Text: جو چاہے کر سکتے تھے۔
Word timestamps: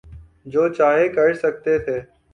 جو 0.45 0.67
چاہے 0.69 1.07
کر 1.09 1.33
سکتے 1.33 1.77
تھے۔ 1.79 1.99